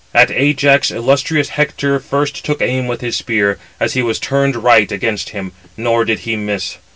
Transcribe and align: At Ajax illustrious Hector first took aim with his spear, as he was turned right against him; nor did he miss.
At 0.15 0.31
Ajax 0.31 0.89
illustrious 0.89 1.49
Hector 1.49 1.99
first 1.99 2.43
took 2.43 2.59
aim 2.59 2.87
with 2.87 3.01
his 3.01 3.17
spear, 3.17 3.59
as 3.79 3.93
he 3.93 4.01
was 4.01 4.17
turned 4.17 4.55
right 4.55 4.91
against 4.91 5.29
him; 5.29 5.51
nor 5.77 6.05
did 6.05 6.21
he 6.21 6.35
miss. 6.35 6.79